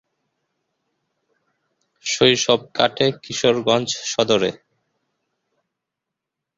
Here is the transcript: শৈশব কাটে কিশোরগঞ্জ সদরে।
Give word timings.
শৈশব 2.05 2.61
কাটে 2.77 3.07
কিশোরগঞ্জ 3.23 3.89
সদরে। 4.11 4.51